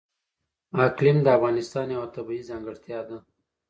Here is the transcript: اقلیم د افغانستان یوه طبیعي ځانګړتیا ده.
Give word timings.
اقلیم 0.87 1.17
د 1.23 1.27
افغانستان 1.37 1.87
یوه 1.95 2.07
طبیعي 2.15 2.43
ځانګړتیا 2.49 2.99
ده. 3.09 3.17